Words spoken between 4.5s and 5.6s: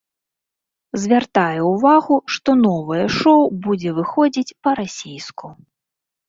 па-расейску.